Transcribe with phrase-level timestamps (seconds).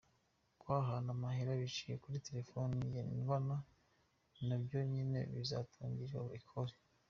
[0.59, 3.37] Guhanahana amahera biciye kuri telefone ngendanwa
[4.47, 6.73] na vyo nyene bizotangishwa ikori.